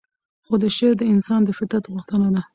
[0.45, 2.41] خو شعر د انسان د فطرت غوښتنه ده.